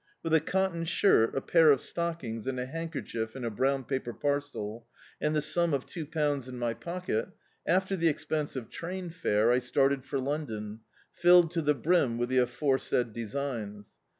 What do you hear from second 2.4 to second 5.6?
and a hand kerchief in a brown paper parcel, and the